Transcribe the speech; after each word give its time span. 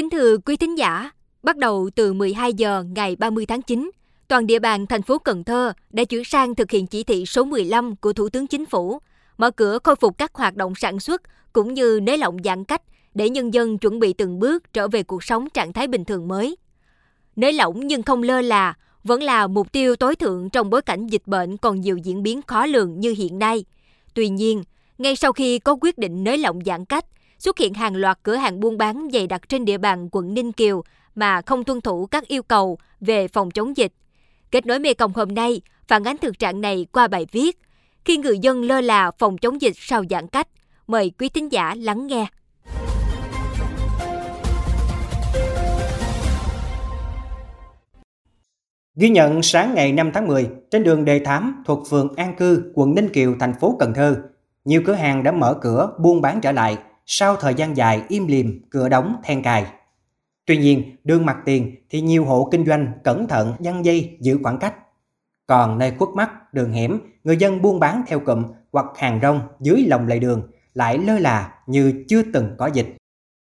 Kính 0.00 0.10
thưa 0.10 0.38
quý 0.38 0.56
thính 0.56 0.78
giả, 0.78 1.10
bắt 1.42 1.56
đầu 1.56 1.90
từ 1.94 2.12
12 2.12 2.54
giờ 2.54 2.84
ngày 2.94 3.16
30 3.16 3.46
tháng 3.46 3.62
9, 3.62 3.90
toàn 4.28 4.46
địa 4.46 4.58
bàn 4.58 4.86
thành 4.86 5.02
phố 5.02 5.18
Cần 5.18 5.44
Thơ 5.44 5.72
đã 5.90 6.04
chuyển 6.04 6.24
sang 6.24 6.54
thực 6.54 6.70
hiện 6.70 6.86
chỉ 6.86 7.04
thị 7.04 7.26
số 7.26 7.44
15 7.44 7.96
của 7.96 8.12
Thủ 8.12 8.28
tướng 8.28 8.46
Chính 8.46 8.66
phủ, 8.66 8.98
mở 9.38 9.50
cửa 9.50 9.78
khôi 9.84 9.96
phục 9.96 10.18
các 10.18 10.34
hoạt 10.34 10.56
động 10.56 10.74
sản 10.74 11.00
xuất 11.00 11.22
cũng 11.52 11.74
như 11.74 12.00
nới 12.02 12.18
lỏng 12.18 12.36
giãn 12.44 12.64
cách 12.64 12.82
để 13.14 13.28
nhân 13.28 13.54
dân 13.54 13.78
chuẩn 13.78 13.98
bị 13.98 14.12
từng 14.12 14.38
bước 14.38 14.72
trở 14.72 14.88
về 14.88 15.02
cuộc 15.02 15.24
sống 15.24 15.50
trạng 15.50 15.72
thái 15.72 15.86
bình 15.86 16.04
thường 16.04 16.28
mới. 16.28 16.56
Nới 17.36 17.52
lỏng 17.52 17.86
nhưng 17.86 18.02
không 18.02 18.22
lơ 18.22 18.40
là 18.40 18.74
vẫn 19.04 19.22
là 19.22 19.46
mục 19.46 19.72
tiêu 19.72 19.96
tối 19.96 20.16
thượng 20.16 20.50
trong 20.50 20.70
bối 20.70 20.82
cảnh 20.82 21.06
dịch 21.06 21.26
bệnh 21.26 21.56
còn 21.56 21.80
nhiều 21.80 21.96
diễn 21.96 22.22
biến 22.22 22.42
khó 22.42 22.66
lường 22.66 23.00
như 23.00 23.14
hiện 23.18 23.38
nay. 23.38 23.64
Tuy 24.14 24.28
nhiên, 24.28 24.62
ngay 24.98 25.16
sau 25.16 25.32
khi 25.32 25.58
có 25.58 25.76
quyết 25.80 25.98
định 25.98 26.24
nới 26.24 26.38
lỏng 26.38 26.58
giãn 26.66 26.84
cách, 26.84 27.04
xuất 27.40 27.58
hiện 27.58 27.74
hàng 27.74 27.96
loạt 27.96 28.18
cửa 28.22 28.36
hàng 28.36 28.60
buôn 28.60 28.78
bán 28.78 29.08
dày 29.12 29.26
đặc 29.26 29.48
trên 29.48 29.64
địa 29.64 29.78
bàn 29.78 30.08
quận 30.12 30.34
Ninh 30.34 30.52
Kiều 30.52 30.82
mà 31.14 31.42
không 31.42 31.64
tuân 31.64 31.80
thủ 31.80 32.06
các 32.06 32.26
yêu 32.26 32.42
cầu 32.42 32.78
về 33.00 33.28
phòng 33.28 33.50
chống 33.50 33.76
dịch. 33.76 33.92
Kết 34.50 34.66
nối 34.66 34.78
Mê 34.78 34.94
Công 34.94 35.12
hôm 35.12 35.34
nay 35.34 35.60
phản 35.88 36.04
ánh 36.04 36.16
thực 36.16 36.38
trạng 36.38 36.60
này 36.60 36.86
qua 36.92 37.08
bài 37.08 37.26
viết 37.32 37.58
Khi 38.04 38.16
người 38.16 38.38
dân 38.38 38.62
lơ 38.62 38.80
là 38.80 39.10
phòng 39.18 39.38
chống 39.38 39.60
dịch 39.60 39.72
sau 39.76 40.04
giãn 40.10 40.26
cách. 40.26 40.48
Mời 40.86 41.12
quý 41.18 41.28
thính 41.28 41.52
giả 41.52 41.74
lắng 41.78 42.06
nghe. 42.06 42.26
Ghi 48.96 49.08
nhận 49.08 49.42
sáng 49.42 49.74
ngày 49.74 49.92
5 49.92 50.10
tháng 50.14 50.26
10, 50.26 50.48
trên 50.70 50.84
đường 50.84 51.04
Đề 51.04 51.18
Thám 51.18 51.62
thuộc 51.66 51.86
phường 51.90 52.14
An 52.16 52.34
Cư, 52.36 52.72
quận 52.74 52.94
Ninh 52.94 53.08
Kiều, 53.08 53.34
thành 53.40 53.54
phố 53.60 53.76
Cần 53.78 53.94
Thơ, 53.94 54.16
nhiều 54.64 54.82
cửa 54.86 54.92
hàng 54.92 55.22
đã 55.22 55.32
mở 55.32 55.58
cửa 55.62 55.90
buôn 55.98 56.20
bán 56.20 56.40
trở 56.40 56.52
lại 56.52 56.78
sau 57.12 57.36
thời 57.36 57.54
gian 57.54 57.76
dài 57.76 58.02
im 58.08 58.26
lìm, 58.26 58.60
cửa 58.70 58.88
đóng, 58.88 59.16
then 59.24 59.42
cài. 59.42 59.66
Tuy 60.46 60.56
nhiên, 60.56 60.96
đường 61.04 61.26
mặt 61.26 61.36
tiền 61.44 61.76
thì 61.90 62.00
nhiều 62.00 62.24
hộ 62.24 62.48
kinh 62.52 62.66
doanh 62.66 62.92
cẩn 63.04 63.28
thận 63.28 63.54
dăng 63.58 63.84
dây 63.84 64.18
giữ 64.20 64.38
khoảng 64.42 64.58
cách. 64.58 64.74
Còn 65.46 65.78
nơi 65.78 65.92
khuất 65.98 66.08
mắt, 66.14 66.54
đường 66.54 66.72
hẻm, 66.72 67.00
người 67.24 67.36
dân 67.36 67.62
buôn 67.62 67.80
bán 67.80 68.02
theo 68.06 68.20
cụm 68.20 68.44
hoặc 68.72 68.86
hàng 68.96 69.18
rong 69.22 69.40
dưới 69.60 69.84
lòng 69.88 70.06
lề 70.06 70.18
đường 70.18 70.50
lại 70.74 70.98
lơ 70.98 71.18
là 71.18 71.54
như 71.66 72.04
chưa 72.08 72.22
từng 72.32 72.54
có 72.58 72.66
dịch. 72.66 72.96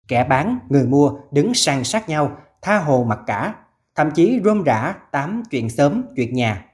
Kẻ 0.07 0.23
bán, 0.23 0.59
người 0.69 0.85
mua 0.85 1.11
đứng 1.31 1.53
sang 1.53 1.83
sát 1.83 2.09
nhau, 2.09 2.37
tha 2.61 2.79
hồ 2.79 3.03
mặc 3.03 3.19
cả, 3.27 3.55
thậm 3.95 4.11
chí 4.11 4.39
rôm 4.43 4.63
rã 4.63 4.95
tám 5.11 5.43
chuyện 5.51 5.69
sớm, 5.69 6.03
chuyện 6.15 6.33
nhà. 6.33 6.65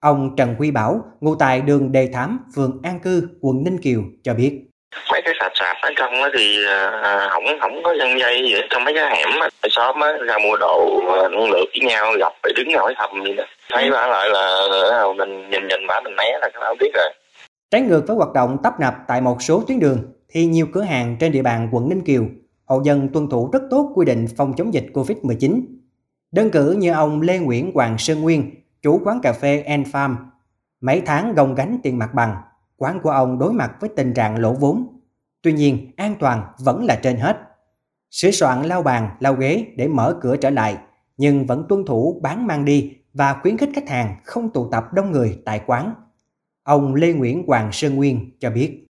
Ông 0.00 0.36
Trần 0.36 0.54
Huy 0.54 0.70
Bảo, 0.70 1.04
ngụ 1.20 1.34
tại 1.34 1.60
đường 1.60 1.92
Đề 1.92 2.06
Thám, 2.12 2.40
phường 2.54 2.82
An 2.82 3.00
Cư, 3.00 3.28
quận 3.40 3.64
Ninh 3.64 3.78
Kiều 3.80 4.02
cho 4.22 4.34
biết 4.34 4.71
mấy 5.12 5.22
cái 5.22 5.34
sạp 5.40 5.52
sạp 5.54 5.76
ở 5.82 5.90
trong 5.96 6.22
á 6.22 6.30
thì 6.38 6.64
ờ, 6.64 6.90
ờ, 7.02 7.28
không 7.30 7.44
không 7.60 7.82
có 7.82 7.94
dân 7.98 8.18
dây 8.18 8.42
gì 8.42 8.54
trong 8.70 8.84
mấy 8.84 8.94
cái 8.94 9.16
hẻm 9.16 9.40
á 9.40 9.48
xóm 9.70 10.00
á 10.00 10.12
ra 10.26 10.38
mua 10.38 10.56
đồ 10.56 11.00
à, 11.22 11.28
lượt 11.28 11.66
với 11.80 11.88
nhau 11.88 12.12
gặp 12.18 12.32
phải 12.42 12.52
đứng 12.56 12.72
ngồi 12.72 12.94
thầm 12.96 13.24
gì 13.24 13.34
đó. 13.34 13.44
Thấy 13.72 13.90
bả 13.90 14.06
lại 14.06 14.28
là 14.30 15.04
mình 15.16 15.50
nhìn 15.50 15.68
nhìn 15.68 15.86
bả 15.88 16.00
mình 16.00 16.16
né 16.16 16.38
là 16.40 16.48
không 16.52 16.78
biết 16.80 16.90
rồi. 16.94 17.10
Trái 17.70 17.80
ngược 17.80 18.02
với 18.06 18.16
hoạt 18.16 18.32
động 18.32 18.56
tấp 18.62 18.72
nập 18.80 18.94
tại 19.08 19.20
một 19.20 19.42
số 19.42 19.62
tuyến 19.68 19.80
đường 19.80 19.98
thì 20.28 20.46
nhiều 20.46 20.66
cửa 20.74 20.82
hàng 20.82 21.16
trên 21.20 21.32
địa 21.32 21.42
bàn 21.42 21.68
quận 21.72 21.88
Ninh 21.88 22.04
Kiều 22.04 22.22
hộ 22.64 22.82
dân 22.84 23.08
tuân 23.08 23.28
thủ 23.28 23.50
rất 23.52 23.62
tốt 23.70 23.92
quy 23.94 24.06
định 24.06 24.26
phòng 24.36 24.52
chống 24.56 24.74
dịch 24.74 24.86
Covid-19. 24.92 25.60
Đơn 26.32 26.50
cử 26.50 26.74
như 26.78 26.92
ông 26.92 27.20
Lê 27.20 27.38
Nguyễn 27.38 27.72
Hoàng 27.74 27.98
Sơn 27.98 28.20
Nguyên, 28.20 28.50
chủ 28.82 29.00
quán 29.04 29.20
cà 29.22 29.32
phê 29.32 29.62
En 29.66 29.82
Farm, 29.82 30.16
mấy 30.80 31.02
tháng 31.06 31.34
gồng 31.34 31.54
gánh 31.54 31.78
tiền 31.82 31.98
mặt 31.98 32.08
bằng 32.14 32.36
quán 32.76 33.00
của 33.02 33.10
ông 33.10 33.38
đối 33.38 33.52
mặt 33.52 33.72
với 33.80 33.90
tình 33.96 34.14
trạng 34.14 34.38
lỗ 34.38 34.52
vốn. 34.52 35.00
Tuy 35.42 35.52
nhiên, 35.52 35.92
an 35.96 36.14
toàn 36.20 36.42
vẫn 36.58 36.84
là 36.84 37.00
trên 37.02 37.16
hết. 37.16 37.36
Sửa 38.10 38.30
soạn 38.30 38.62
lau 38.62 38.82
bàn, 38.82 39.16
lau 39.20 39.34
ghế 39.34 39.66
để 39.76 39.88
mở 39.88 40.18
cửa 40.20 40.36
trở 40.36 40.50
lại, 40.50 40.76
nhưng 41.16 41.46
vẫn 41.46 41.64
tuân 41.68 41.84
thủ 41.84 42.20
bán 42.22 42.46
mang 42.46 42.64
đi 42.64 42.92
và 43.14 43.36
khuyến 43.42 43.56
khích 43.56 43.70
khách 43.74 43.88
hàng 43.88 44.16
không 44.24 44.52
tụ 44.52 44.68
tập 44.72 44.84
đông 44.94 45.12
người 45.12 45.38
tại 45.44 45.60
quán. 45.66 45.94
Ông 46.62 46.94
Lê 46.94 47.12
Nguyễn 47.12 47.44
Hoàng 47.46 47.72
Sơn 47.72 47.94
Nguyên 47.94 48.30
cho 48.40 48.50
biết. 48.50 48.86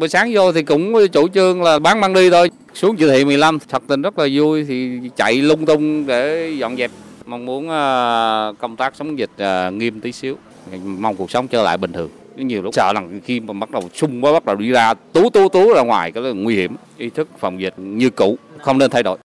Buổi 0.00 0.08
sáng 0.08 0.30
vô 0.34 0.52
thì 0.52 0.62
cũng 0.62 0.94
chủ 1.12 1.28
trương 1.28 1.62
là 1.62 1.78
bán 1.78 2.00
mang 2.00 2.14
đi 2.14 2.30
thôi. 2.30 2.50
Xuống 2.74 2.96
chỉ 2.96 3.06
thị 3.08 3.24
15, 3.24 3.58
thật 3.68 3.82
tình 3.86 4.02
rất 4.02 4.18
là 4.18 4.26
vui 4.32 4.64
thì 4.64 5.00
chạy 5.16 5.34
lung 5.34 5.66
tung 5.66 6.06
để 6.06 6.50
dọn 6.58 6.76
dẹp. 6.76 6.90
Mong 7.26 7.46
muốn 7.46 7.68
à, 7.70 8.52
công 8.58 8.76
tác 8.76 8.94
chống 8.98 9.18
dịch 9.18 9.30
à, 9.36 9.70
nghiêm 9.70 10.00
tí 10.00 10.12
xíu, 10.12 10.36
mong 10.84 11.16
cuộc 11.16 11.30
sống 11.30 11.48
trở 11.48 11.62
lại 11.62 11.76
bình 11.76 11.92
thường 11.92 12.10
nhiều 12.36 12.62
lúc 12.62 12.74
sợ 12.74 12.92
là 12.92 13.02
khi 13.24 13.40
mà 13.40 13.52
bắt 13.52 13.70
đầu 13.70 13.82
sung 13.94 14.24
quá 14.24 14.32
bắt 14.32 14.44
đầu 14.44 14.56
đi 14.56 14.70
ra 14.70 14.94
tú 14.94 15.30
tú 15.30 15.48
tú 15.48 15.74
ra 15.74 15.82
ngoài 15.82 16.12
cái 16.12 16.22
là 16.22 16.32
nguy 16.32 16.56
hiểm 16.56 16.76
ý 16.96 17.10
thức 17.10 17.28
phòng 17.38 17.60
dịch 17.60 17.74
như 17.76 18.10
cũ 18.10 18.36
không 18.58 18.78
nên 18.78 18.90
thay 18.90 19.02
đổi 19.02 19.18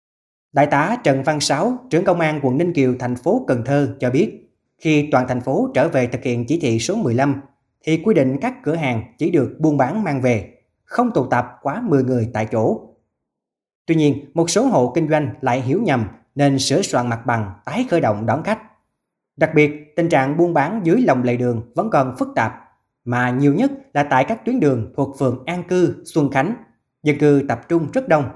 Đại 0.56 0.68
tá 0.68 0.98
Trần 1.04 1.24
Văn 1.24 1.40
Sáu, 1.40 1.78
trưởng 1.90 2.04
công 2.04 2.20
an 2.20 2.40
quận 2.44 2.58
Ninh 2.58 2.74
Kiều, 2.74 2.96
thành 3.00 3.16
phố 3.16 3.46
Cần 3.48 3.62
Thơ 3.66 3.96
cho 4.00 4.10
biết, 4.10 4.46
khi 4.78 5.10
toàn 5.12 5.26
thành 5.28 5.42
phố 5.42 5.72
trở 5.74 5.90
về 5.90 6.08
thực 6.08 6.24
hiện 6.24 6.46
chỉ 6.46 6.60
thị 6.60 6.80
số 6.80 6.96
15, 6.96 7.42
thì 7.84 8.02
quy 8.04 8.14
định 8.14 8.38
các 8.42 8.64
cửa 8.64 8.76
hàng 8.76 9.04
chỉ 9.18 9.32
được 9.32 9.56
buôn 9.60 9.78
bán 9.78 10.04
mang 10.04 10.22
về, 10.22 10.54
không 10.84 11.12
tụ 11.14 11.26
tập 11.26 11.46
quá 11.62 11.82
10 11.86 12.04
người 12.04 12.30
tại 12.34 12.48
chỗ. 12.52 12.90
Tuy 13.86 13.96
nhiên, 13.96 14.26
một 14.34 14.50
số 14.50 14.66
hộ 14.66 14.92
kinh 14.96 15.10
doanh 15.10 15.34
lại 15.42 15.62
hiểu 15.62 15.82
nhầm 15.82 16.08
nên 16.36 16.60
sửa 16.60 16.82
soạn 16.82 17.10
mặt 17.10 17.26
bằng 17.26 17.52
tái 17.66 17.86
khởi 17.90 18.02
động 18.02 18.26
đón 18.26 18.44
khách. 18.44 18.60
Đặc 19.38 19.52
biệt, 19.56 19.96
tình 19.96 20.10
trạng 20.10 20.38
buôn 20.38 20.54
bán 20.54 20.82
dưới 20.84 21.02
lòng 21.02 21.24
lề 21.24 21.38
đường 21.38 21.62
vẫn 21.76 21.90
còn 21.90 22.16
phức 22.20 22.28
tạp 22.36 22.54
mà 23.06 23.30
nhiều 23.30 23.54
nhất 23.54 23.72
là 23.94 24.04
tại 24.04 24.26
các 24.28 24.46
tuyến 24.46 24.60
đường 24.60 24.94
thuộc 24.96 25.20
phường 25.20 25.44
An 25.46 25.64
Cư, 25.64 26.04
Xuân 26.06 26.32
Khánh, 26.32 26.56
dân 27.04 27.18
cư 27.18 27.42
tập 27.48 27.62
trung 27.70 27.88
rất 27.94 28.08
đông. 28.08 28.30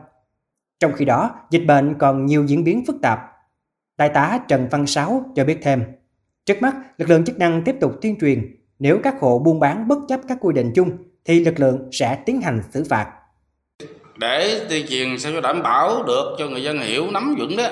Trong 0.79 0.93
khi 0.93 1.05
đó, 1.05 1.35
dịch 1.51 1.65
bệnh 1.67 1.95
còn 1.99 2.25
nhiều 2.25 2.45
diễn 2.45 2.63
biến 2.63 2.83
phức 2.87 2.95
tạp. 3.01 3.19
Đại 3.97 4.09
tá 4.09 4.39
Trần 4.47 4.67
Văn 4.71 4.87
Sáu 4.87 5.31
cho 5.35 5.45
biết 5.45 5.57
thêm, 5.61 5.83
trước 6.45 6.61
mắt 6.61 6.75
lực 6.97 7.09
lượng 7.09 7.25
chức 7.25 7.37
năng 7.37 7.63
tiếp 7.63 7.75
tục 7.81 7.93
tuyên 8.01 8.19
truyền 8.19 8.55
nếu 8.79 8.99
các 9.03 9.15
hộ 9.19 9.39
buôn 9.39 9.59
bán 9.59 9.87
bất 9.87 9.97
chấp 10.07 10.19
các 10.27 10.37
quy 10.41 10.53
định 10.53 10.71
chung 10.75 10.91
thì 11.25 11.45
lực 11.45 11.59
lượng 11.59 11.89
sẽ 11.91 12.15
tiến 12.25 12.41
hành 12.41 12.61
xử 12.71 12.83
phạt. 12.89 13.13
Để 14.17 14.65
tuyên 14.69 14.85
truyền 14.89 15.19
sao 15.19 15.31
cho 15.31 15.41
đảm 15.41 15.63
bảo 15.63 16.03
được 16.03 16.35
cho 16.39 16.47
người 16.47 16.63
dân 16.63 16.79
hiểu 16.79 17.11
nắm 17.11 17.35
vững 17.39 17.57
đó 17.57 17.67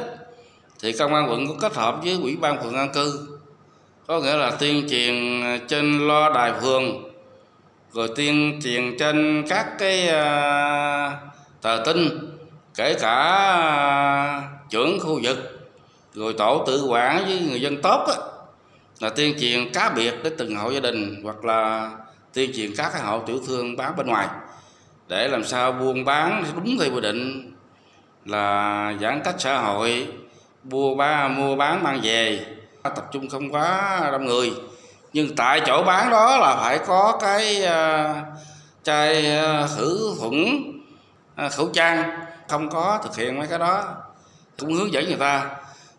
thì 0.81 0.93
công 0.99 1.13
an 1.13 1.29
quận 1.29 1.47
có 1.47 1.53
kết 1.59 1.75
hợp 1.75 1.99
với 2.03 2.17
ủy 2.21 2.37
ban 2.41 2.63
phường 2.63 2.73
An 2.73 2.89
Cư 2.93 3.36
có 4.07 4.19
nghĩa 4.19 4.37
là 4.37 4.51
tuyên 4.51 4.87
truyền 4.89 5.41
à, 5.43 5.57
trên 5.67 6.07
loa 6.07 6.29
đài 6.29 6.53
phường 6.61 7.13
rồi 7.91 8.09
tuyên 8.15 8.59
truyền 8.63 8.97
trên 8.99 9.45
các 9.49 9.67
cái 9.79 10.03
uh, 10.07 11.13
tờ 11.61 11.83
tin 11.85 12.09
kể 12.75 12.93
cả 12.93 13.13
à, 13.13 14.41
trưởng 14.69 14.99
khu 14.99 15.19
vực 15.23 15.69
rồi 16.13 16.33
tổ 16.33 16.63
tự 16.67 16.85
quản 16.85 17.25
với 17.25 17.39
người 17.49 17.61
dân 17.61 17.81
tốt 17.81 18.05
á, 18.07 18.15
là 18.99 19.09
tuyên 19.09 19.35
truyền 19.39 19.73
cá 19.73 19.89
biệt 19.89 20.13
đến 20.23 20.33
từng 20.37 20.55
hộ 20.55 20.71
gia 20.71 20.79
đình 20.79 21.21
hoặc 21.23 21.45
là 21.45 21.91
tuyên 22.33 22.51
truyền 22.55 22.71
các 22.77 22.89
cái 22.93 23.01
hộ 23.01 23.19
tiểu 23.19 23.39
thương 23.47 23.75
bán 23.75 23.95
bên 23.95 24.07
ngoài. 24.07 24.27
Để 25.07 25.27
làm 25.27 25.43
sao 25.43 25.71
buôn 25.71 26.05
bán 26.05 26.43
đúng 26.55 26.77
theo 26.79 26.95
quy 26.95 27.01
định 27.01 27.53
là 28.25 28.93
giãn 29.01 29.21
cách 29.23 29.35
xã 29.39 29.57
hội 29.57 30.07
mua 30.63 30.95
bán 30.95 31.35
mua 31.35 31.55
bán 31.55 31.83
mang 31.83 31.99
về 32.03 32.45
tập 32.89 33.05
trung 33.11 33.29
không 33.29 33.49
quá 33.49 33.99
đông 34.11 34.25
người. 34.25 34.51
Nhưng 35.13 35.35
tại 35.35 35.61
chỗ 35.65 35.83
bán 35.83 36.09
đó 36.09 36.37
là 36.37 36.55
phải 36.55 36.79
có 36.87 37.17
cái 37.21 37.63
uh, 37.63 38.17
chai 38.83 39.39
uh, 39.63 39.69
khử 39.77 40.15
khuẩn 40.19 40.45
uh, 41.45 41.51
khẩu 41.51 41.69
trang. 41.73 42.19
Không 42.47 42.69
có 42.69 42.99
thực 43.03 43.15
hiện 43.15 43.39
mấy 43.39 43.47
cái 43.47 43.59
đó. 43.59 43.83
Cũng 44.59 44.73
hướng 44.73 44.93
dẫn 44.93 45.05
người 45.05 45.15
ta. 45.15 45.45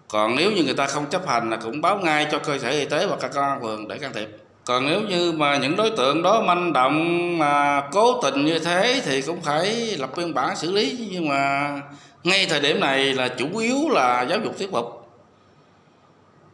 Còn 0.08 0.36
nếu 0.36 0.52
như 0.52 0.64
người 0.64 0.74
ta 0.74 0.86
không 0.86 1.06
chấp 1.06 1.28
hành 1.28 1.50
là 1.50 1.56
cũng 1.56 1.80
báo 1.80 1.98
ngay 1.98 2.26
cho 2.32 2.38
cơ 2.38 2.58
sở 2.58 2.68
y 2.68 2.84
tế 2.84 3.06
và 3.06 3.16
các 3.20 3.30
công 3.34 3.44
an 3.44 3.60
phường 3.62 3.88
để 3.88 3.98
can 3.98 4.12
thiệp. 4.12 4.28
Còn 4.64 4.86
nếu 4.86 5.00
như 5.00 5.32
mà 5.32 5.56
những 5.56 5.76
đối 5.76 5.90
tượng 5.90 6.22
đó 6.22 6.40
manh 6.40 6.72
động 6.72 7.38
mà 7.38 7.82
cố 7.92 8.20
tình 8.22 8.44
như 8.44 8.58
thế 8.58 9.02
thì 9.04 9.22
cũng 9.22 9.40
phải 9.40 9.66
lập 9.98 10.10
biên 10.16 10.34
bản 10.34 10.56
xử 10.56 10.72
lý. 10.72 11.08
Nhưng 11.12 11.28
mà 11.28 11.72
ngay 12.24 12.46
thời 12.50 12.60
điểm 12.60 12.80
này 12.80 13.14
là 13.14 13.28
chủ 13.28 13.58
yếu 13.58 13.88
là 13.90 14.22
giáo 14.22 14.38
dục 14.44 14.54
thuyết 14.58 14.72
phục 14.72 15.07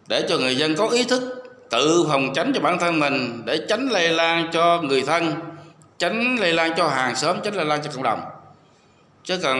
để 0.08 0.26
cho 0.28 0.38
người 0.38 0.56
dân 0.56 0.74
có 0.76 0.88
ý 0.88 1.04
thức 1.04 1.44
tự 1.70 2.04
phòng 2.08 2.32
tránh 2.34 2.52
cho 2.54 2.60
bản 2.60 2.78
thân 2.78 3.00
mình 3.00 3.42
để 3.44 3.66
tránh 3.68 3.88
lây 3.88 4.08
lan 4.08 4.48
cho 4.52 4.82
người 4.82 5.02
thân 5.02 5.32
tránh 5.98 6.36
lây 6.36 6.52
lan 6.52 6.72
cho 6.76 6.88
hàng 6.88 7.16
xóm 7.16 7.36
tránh 7.44 7.54
lây 7.54 7.66
lan 7.66 7.80
cho 7.84 7.90
cộng 7.94 8.02
đồng. 8.02 8.20
Chứ 9.22 9.38
cần 9.42 9.58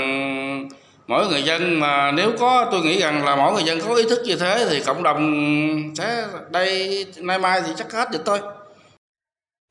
mỗi 1.06 1.28
người 1.28 1.42
dân 1.42 1.80
mà 1.80 2.12
nếu 2.12 2.30
có 2.38 2.68
tôi 2.72 2.80
nghĩ 2.82 3.00
rằng 3.00 3.24
là 3.24 3.36
mỗi 3.36 3.52
người 3.52 3.64
dân 3.64 3.80
có 3.80 3.94
ý 3.94 4.04
thức 4.08 4.22
như 4.24 4.36
thế 4.36 4.66
thì 4.70 4.82
cộng 4.86 5.02
đồng 5.02 5.94
sẽ 5.94 6.24
đây 6.50 7.06
nay 7.18 7.38
mai 7.38 7.62
thì 7.66 7.72
chắc 7.76 7.92
hết 7.92 8.10
được 8.12 8.22
thôi. 8.24 8.40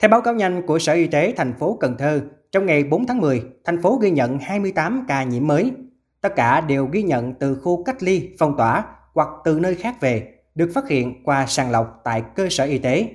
Theo 0.02 0.10
báo 0.10 0.22
cáo 0.22 0.34
nhanh 0.34 0.68
của 0.68 0.80
Sở 0.80 0.94
Y 0.94 1.08
tế 1.08 1.34
thành 1.38 1.54
phố 1.60 1.78
Cần 1.80 1.96
Thơ, 2.00 2.22
trong 2.52 2.66
ngày 2.66 2.84
4 2.84 3.08
tháng 3.08 3.22
10, 3.22 3.44
thành 3.66 3.82
phố 3.82 4.00
ghi 4.02 4.12
nhận 4.12 4.40
28 4.40 5.06
ca 5.08 5.24
nhiễm 5.24 5.48
mới. 5.48 5.72
Tất 6.22 6.36
cả 6.36 6.62
đều 6.62 6.86
ghi 6.92 7.04
nhận 7.04 7.34
từ 7.40 7.58
khu 7.64 7.84
cách 7.84 8.04
ly, 8.04 8.30
phong 8.40 8.58
tỏa 8.58 8.84
hoặc 9.14 9.28
từ 9.46 9.60
nơi 9.60 9.76
khác 9.76 9.96
về 10.02 10.34
được 10.56 10.72
phát 10.74 10.90
hiện 10.90 11.24
qua 11.24 11.46
sàng 11.48 11.72
lọc 11.72 12.02
tại 12.04 12.24
cơ 12.36 12.48
sở 12.50 12.64
y 12.64 12.78
tế. 12.78 13.10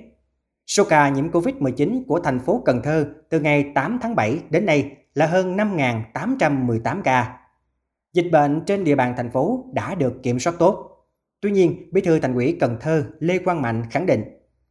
Số 0.67 0.83
ca 0.89 1.09
nhiễm 1.09 1.31
COVID-19 1.31 2.03
của 2.07 2.19
thành 2.19 2.39
phố 2.39 2.61
Cần 2.65 2.81
Thơ 2.83 3.07
từ 3.29 3.39
ngày 3.39 3.71
8 3.75 3.99
tháng 4.01 4.15
7 4.15 4.39
đến 4.49 4.65
nay 4.65 4.91
là 5.13 5.25
hơn 5.25 5.57
5.818 5.57 7.01
ca. 7.01 7.39
Dịch 8.13 8.29
bệnh 8.31 8.61
trên 8.65 8.83
địa 8.83 8.95
bàn 8.95 9.13
thành 9.17 9.31
phố 9.31 9.65
đã 9.73 9.95
được 9.95 10.23
kiểm 10.23 10.39
soát 10.39 10.53
tốt. 10.59 10.89
Tuy 11.41 11.51
nhiên, 11.51 11.89
Bí 11.91 12.01
thư 12.01 12.19
Thành 12.19 12.35
ủy 12.35 12.57
Cần 12.59 12.77
Thơ 12.81 13.05
Lê 13.19 13.37
Quang 13.37 13.61
Mạnh 13.61 13.83
khẳng 13.91 14.05
định, 14.05 14.23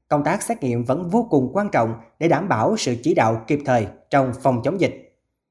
công 0.09 0.25
tác 0.25 0.43
xét 0.43 0.63
nghiệm 0.63 0.85
vẫn 0.85 1.11
vô 1.11 1.27
cùng 1.31 1.51
quan 1.53 1.69
trọng 1.73 1.95
để 2.19 2.29
đảm 2.29 2.49
bảo 2.49 2.77
sự 2.77 2.97
chỉ 3.03 3.15
đạo 3.15 3.45
kịp 3.47 3.59
thời 3.65 3.87
trong 4.11 4.33
phòng 4.43 4.61
chống 4.65 4.81
dịch. 4.81 5.09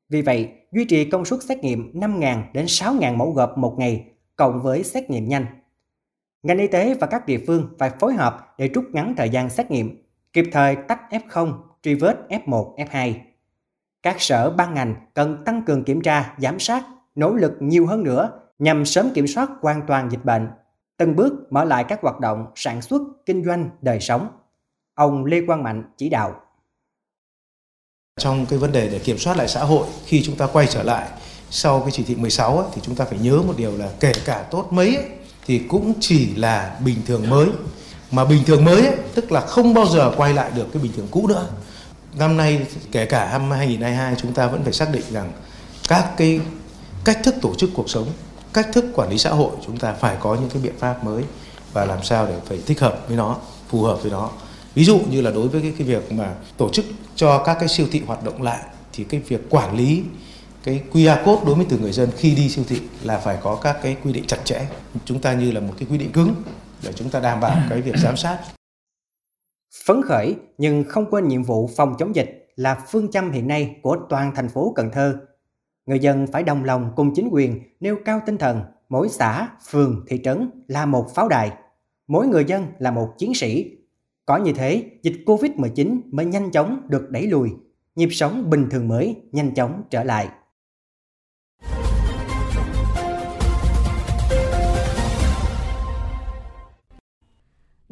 Vì 0.10 0.22
vậy, 0.22 0.50
duy 0.72 0.86
trì 0.86 1.10
công 1.10 1.26
suất 1.26 1.44
xét 1.44 1.58
nghiệm 1.58 1.92
5.000 1.94 2.42
đến 2.54 2.66
6.000 2.66 3.16
mẫu 3.16 3.32
gộp 3.32 3.58
một 3.58 3.76
ngày 3.78 4.06
cộng 4.36 4.62
với 4.62 4.84
xét 4.84 5.10
nghiệm 5.10 5.28
nhanh. 5.28 5.46
Ngành 6.44 6.58
y 6.58 6.68
tế 6.68 6.94
và 6.94 7.08
các 7.08 7.26
địa 7.26 7.40
phương 7.48 7.76
phải 7.80 7.92
phối 8.00 8.14
hợp 8.14 8.54
để 8.58 8.68
rút 8.68 8.86
ngắn 8.92 9.14
thời 9.18 9.30
gian 9.30 9.50
xét 9.50 9.72
nghiệm, 9.72 10.04
kịp 10.34 10.46
thời 10.52 10.76
tách 10.76 11.02
F0, 11.10 11.54
truy 11.84 11.94
vết 11.94 12.18
F1, 12.30 12.76
F2. 12.76 13.14
Các 14.04 14.22
sở 14.22 14.50
ban 14.50 14.74
ngành 14.74 14.96
cần 15.14 15.44
tăng 15.46 15.62
cường 15.66 15.84
kiểm 15.84 16.02
tra, 16.02 16.34
giám 16.38 16.60
sát, 16.60 16.84
nỗ 17.16 17.34
lực 17.34 17.54
nhiều 17.60 17.88
hơn 17.88 18.04
nữa 18.04 18.40
nhằm 18.60 18.86
sớm 18.86 19.10
kiểm 19.14 19.28
soát 19.28 19.50
hoàn 19.62 19.82
toàn 19.88 20.10
dịch 20.12 20.26
bệnh, 20.26 20.48
từng 20.98 21.16
bước 21.16 21.34
mở 21.50 21.64
lại 21.64 21.84
các 21.84 22.02
hoạt 22.02 22.20
động 22.20 22.46
sản 22.56 22.82
xuất, 22.82 23.02
kinh 23.26 23.46
doanh, 23.46 23.70
đời 23.82 24.00
sống. 24.00 24.30
Ông 24.94 25.26
Lê 25.26 25.42
Quang 25.48 25.64
Mạnh 25.64 25.84
chỉ 25.98 26.10
đạo. 26.10 26.42
Trong 28.20 28.46
cái 28.50 28.60
vấn 28.60 28.72
đề 28.72 28.90
để 28.90 29.00
kiểm 29.00 29.18
soát 29.18 29.38
lại 29.38 29.48
xã 29.48 29.64
hội 29.64 29.88
khi 30.06 30.24
chúng 30.24 30.36
ta 30.36 30.48
quay 30.54 30.68
trở 30.68 30.84
lại 30.84 31.10
sau 31.50 31.80
cái 31.80 31.90
chỉ 31.92 32.04
thị 32.04 32.16
16 32.16 32.58
ấy, 32.58 32.68
thì 32.74 32.82
chúng 32.86 32.96
ta 32.96 33.06
phải 33.06 33.20
nhớ 33.20 33.42
một 33.48 33.54
điều 33.58 33.78
là 33.78 33.92
kể 34.00 34.12
cả 34.26 34.48
tốt 34.52 34.68
mấy 34.72 34.96
ấy, 34.96 35.06
thì 35.48 35.60
cũng 35.60 35.94
chỉ 36.00 36.36
là 36.36 36.78
bình 36.86 36.98
thường 37.08 37.30
mới. 37.30 37.48
Mà 38.12 38.26
bình 38.26 38.44
thường 38.46 38.66
mới 38.66 38.82
ấy, 38.82 38.96
tức 39.16 39.32
là 39.32 39.42
không 39.42 39.74
bao 39.74 39.86
giờ 39.86 40.12
quay 40.18 40.34
lại 40.34 40.52
được 40.56 40.68
cái 40.74 40.84
bình 40.84 40.92
thường 40.96 41.08
cũ 41.12 41.28
nữa. 41.28 41.48
Năm 42.18 42.38
nay 42.38 42.66
kể 42.92 43.06
cả 43.06 43.30
năm 43.32 43.52
2022 43.52 44.16
chúng 44.22 44.34
ta 44.34 44.48
vẫn 44.48 44.64
phải 44.64 44.74
xác 44.74 44.92
định 44.92 45.04
rằng 45.12 45.32
các 45.88 46.12
cái 46.18 46.40
cách 47.04 47.20
thức 47.24 47.36
tổ 47.42 47.56
chức 47.56 47.70
cuộc 47.74 47.90
sống 47.90 48.08
cách 48.54 48.68
thức 48.74 48.86
quản 48.94 49.10
lý 49.10 49.18
xã 49.18 49.30
hội 49.30 49.52
chúng 49.66 49.78
ta 49.78 49.94
phải 49.94 50.18
có 50.20 50.36
những 50.36 50.50
cái 50.50 50.62
biện 50.62 50.74
pháp 50.80 51.04
mới 51.04 51.24
và 51.74 51.86
làm 51.86 52.04
sao 52.04 52.26
để 52.26 52.36
phải 52.46 52.60
thích 52.66 52.80
hợp 52.80 53.06
với 53.08 53.18
nó 53.18 53.36
phù 53.70 53.84
hợp 53.84 54.02
với 54.02 54.12
nó. 54.12 54.30
Ví 54.76 54.86
dụ 54.86 55.00
như 55.12 55.22
là 55.22 55.32
đối 55.32 55.48
với 55.48 55.62
cái, 55.62 55.74
cái 55.78 55.88
việc 55.88 56.12
mà 56.12 56.34
tổ 56.58 56.70
chức 56.70 56.86
cho 57.16 57.44
các 57.44 57.58
cái 57.60 57.70
siêu 57.70 57.88
thị 57.92 58.02
hoạt 58.08 58.24
động 58.24 58.42
lại 58.42 58.60
thì 58.94 59.04
cái 59.04 59.22
việc 59.28 59.50
quản 59.50 59.78
lý 59.78 60.04
cái 60.68 60.84
QR 60.92 61.24
code 61.26 61.46
đối 61.46 61.56
với 61.56 61.66
từ 61.70 61.80
người 61.80 61.92
dân 61.92 62.10
khi 62.18 62.36
đi 62.36 62.50
siêu 62.50 62.66
thị 62.68 62.82
là 63.04 63.18
phải 63.18 63.38
có 63.44 63.60
các 63.64 63.78
cái 63.82 63.98
quy 64.04 64.14
định 64.14 64.24
chặt 64.28 64.38
chẽ 64.44 64.68
chúng 65.06 65.20
ta 65.20 65.34
như 65.34 65.52
là 65.52 65.60
một 65.60 65.74
cái 65.80 65.88
quy 65.92 65.98
định 65.98 66.12
cứng 66.12 66.36
để 66.84 66.94
chúng 66.94 67.10
ta 67.10 67.20
đảm 67.20 67.40
bảo 67.40 67.58
cái 67.70 67.82
việc 67.82 67.96
giám 67.98 68.18
sát 68.18 68.40
phấn 69.86 70.02
khởi 70.02 70.36
nhưng 70.58 70.84
không 70.84 71.06
quên 71.10 71.28
nhiệm 71.28 71.44
vụ 71.44 71.70
phòng 71.76 71.96
chống 72.00 72.16
dịch 72.16 72.50
là 72.56 72.84
phương 72.88 73.12
châm 73.12 73.32
hiện 73.32 73.48
nay 73.48 73.76
của 73.82 73.98
toàn 74.10 74.32
thành 74.36 74.50
phố 74.50 74.74
Cần 74.76 74.90
Thơ. 74.94 75.16
Người 75.86 76.00
dân 76.00 76.28
phải 76.28 76.44
đồng 76.44 76.64
lòng 76.64 76.94
cùng 76.96 77.14
chính 77.16 77.30
quyền 77.32 77.60
nêu 77.80 77.98
cao 78.06 78.22
tinh 78.26 78.38
thần 78.38 78.62
mỗi 78.90 79.10
xã, 79.10 79.50
phường, 79.70 80.06
thị 80.08 80.22
trấn 80.24 80.50
là 80.68 80.86
một 80.86 81.16
pháo 81.16 81.30
đài, 81.30 81.52
mỗi 82.08 82.28
người 82.28 82.46
dân 82.46 82.66
là 82.80 82.92
một 82.92 83.14
chiến 83.18 83.34
sĩ. 83.34 83.72
Có 84.26 84.38
như 84.38 84.54
thế, 84.54 84.84
dịch 85.04 85.16
Covid-19 85.26 86.00
mới 86.12 86.26
nhanh 86.26 86.52
chóng 86.52 86.82
được 86.90 87.12
đẩy 87.12 87.28
lùi, 87.28 87.50
nhịp 87.96 88.10
sống 88.12 88.50
bình 88.50 88.68
thường 88.72 88.88
mới 88.88 89.16
nhanh 89.32 89.54
chóng 89.54 89.84
trở 89.90 90.04
lại. 90.04 90.28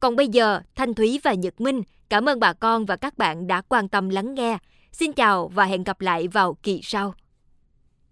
Còn 0.00 0.16
bây 0.16 0.28
giờ, 0.28 0.60
Thanh 0.74 0.94
Thúy 0.94 1.20
và 1.24 1.34
Nhật 1.34 1.60
Minh– 1.60 1.82
Cảm 2.08 2.28
ơn 2.28 2.40
bà 2.40 2.52
con 2.52 2.86
và 2.86 2.96
các 2.96 3.18
bạn 3.18 3.46
đã 3.46 3.60
quan 3.68 3.88
tâm 3.88 4.08
lắng 4.08 4.34
nghe. 4.34 4.58
Xin 4.92 5.12
chào 5.12 5.48
và 5.48 5.64
hẹn 5.64 5.84
gặp 5.84 6.00
lại 6.00 6.28
vào 6.28 6.56
kỳ 6.62 6.80
sau. 6.82 7.14